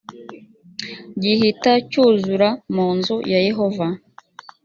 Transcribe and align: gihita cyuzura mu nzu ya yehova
gihita 1.21 1.71
cyuzura 1.89 2.47
mu 2.73 2.87
nzu 2.97 3.15
ya 3.31 3.39
yehova 3.47 3.87